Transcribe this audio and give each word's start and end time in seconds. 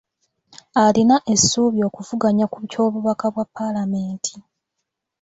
Alina 0.83 1.15
essuubi 1.33 1.79
okuvuganya 1.89 2.45
ku 2.53 2.59
ky’obubaka 2.69 3.25
bwa 3.33 3.45
paalamenti. 3.55 4.35